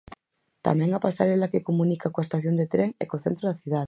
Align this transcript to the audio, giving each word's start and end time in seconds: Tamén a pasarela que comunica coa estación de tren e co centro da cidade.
Tamén 0.67 0.89
a 0.93 1.03
pasarela 1.05 1.51
que 1.51 1.65
comunica 1.69 2.11
coa 2.13 2.25
estación 2.27 2.55
de 2.57 2.69
tren 2.73 2.89
e 3.03 3.05
co 3.09 3.21
centro 3.25 3.43
da 3.47 3.59
cidade. 3.61 3.79